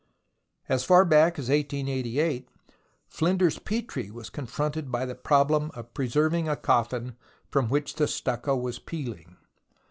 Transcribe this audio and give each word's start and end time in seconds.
As 0.67 0.83
far 0.83 1.05
back 1.05 1.33
as 1.37 1.47
1888, 1.49 2.49
Flinders 3.07 3.59
Petrie 3.59 4.09
was 4.09 4.31
con 4.31 4.47
fronted 4.47 4.91
by 4.91 5.05
the 5.05 5.13
problem 5.13 5.69
of 5.75 5.93
preserving 5.93 6.49
a 6.49 6.55
coffin 6.55 7.17
from 7.51 7.69
which 7.69 7.93
the 7.93 8.07
stucco 8.07 8.57
was 8.57 8.79
peeling. 8.79 9.37